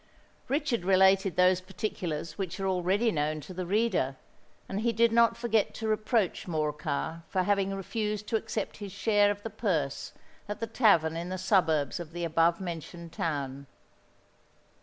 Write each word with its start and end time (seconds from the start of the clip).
Richard 0.47 0.83
related 0.83 1.35
those 1.35 1.61
particulars 1.61 2.35
which 2.35 2.59
are 2.59 2.65
already 2.67 3.11
known 3.11 3.39
to 3.41 3.53
the 3.53 3.67
reader; 3.67 4.15
and 4.67 4.79
he 4.81 4.91
did 4.91 5.11
not 5.11 5.37
forget 5.37 5.75
to 5.75 5.87
reproach 5.87 6.47
Morcar 6.47 7.21
for 7.29 7.43
having 7.43 7.75
refused 7.75 8.25
to 8.29 8.35
accept 8.35 8.77
his 8.77 8.91
share 8.91 9.29
of 9.29 9.43
the 9.43 9.51
purse 9.51 10.13
at 10.49 10.59
the 10.59 10.65
tavern 10.65 11.15
in 11.15 11.29
the 11.29 11.37
suburbs 11.37 11.99
of 11.99 12.13
the 12.13 12.23
above 12.25 12.59
mentioned 12.59 13.13
town. 13.13 13.67